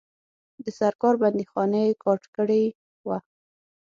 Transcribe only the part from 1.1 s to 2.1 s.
بندیخانې یې